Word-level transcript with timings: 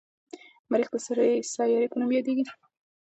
مریخ 0.71 0.87
د 0.93 0.95
سرې 1.05 1.29
سیارې 1.53 1.87
په 1.91 1.97
نوم 1.99 2.11
یادیږي. 2.17 2.43